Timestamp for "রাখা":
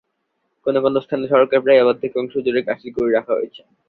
3.13-3.33